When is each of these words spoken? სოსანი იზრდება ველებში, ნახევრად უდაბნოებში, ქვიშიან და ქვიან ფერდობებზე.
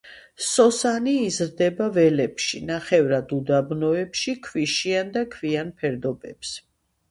სოსანი 0.43 1.11
იზრდება 1.25 1.89
ველებში, 1.97 2.63
ნახევრად 2.71 3.35
უდაბნოებში, 3.39 4.35
ქვიშიან 4.49 5.15
და 5.19 5.27
ქვიან 5.37 5.73
ფერდობებზე. 5.85 6.61